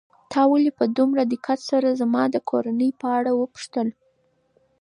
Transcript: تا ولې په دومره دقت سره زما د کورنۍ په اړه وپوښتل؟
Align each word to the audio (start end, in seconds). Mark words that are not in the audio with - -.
تا 0.31 0.41
ولې 0.51 0.71
په 0.79 0.85
دومره 0.97 1.21
دقت 1.33 1.59
سره 1.69 1.97
زما 2.01 2.23
د 2.29 2.35
کورنۍ 2.49 2.89
په 3.01 3.07
اړه 3.17 3.31
وپوښتل؟ 3.35 3.87